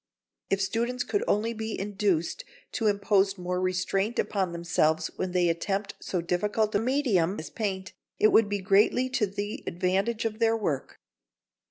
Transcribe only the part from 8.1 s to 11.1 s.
it would be greatly to the advantage of their work.